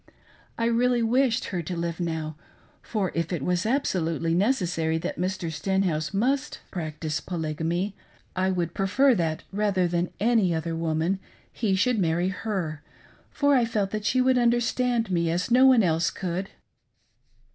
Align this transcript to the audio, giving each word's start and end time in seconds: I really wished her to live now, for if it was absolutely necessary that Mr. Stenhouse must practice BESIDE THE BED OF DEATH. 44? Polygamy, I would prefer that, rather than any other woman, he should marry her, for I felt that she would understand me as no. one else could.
I 0.57 0.65
really 0.65 1.03
wished 1.03 1.45
her 1.53 1.61
to 1.61 1.77
live 1.77 1.99
now, 1.99 2.35
for 2.81 3.11
if 3.13 3.31
it 3.31 3.43
was 3.43 3.67
absolutely 3.67 4.33
necessary 4.33 4.97
that 4.97 5.19
Mr. 5.19 5.51
Stenhouse 5.51 6.11
must 6.11 6.59
practice 6.71 7.19
BESIDE 7.21 7.27
THE 7.27 7.29
BED 7.29 7.37
OF 7.37 7.45
DEATH. 7.45 7.67
44? 7.67 7.67
Polygamy, 7.67 7.95
I 8.35 8.49
would 8.49 8.73
prefer 8.73 9.13
that, 9.13 9.43
rather 9.53 9.87
than 9.87 10.09
any 10.19 10.55
other 10.55 10.75
woman, 10.75 11.19
he 11.53 11.75
should 11.75 11.99
marry 11.99 12.29
her, 12.29 12.81
for 13.29 13.53
I 13.53 13.63
felt 13.63 13.91
that 13.91 14.05
she 14.05 14.21
would 14.21 14.39
understand 14.39 15.11
me 15.11 15.29
as 15.29 15.51
no. 15.51 15.67
one 15.67 15.83
else 15.83 16.09
could. 16.09 16.49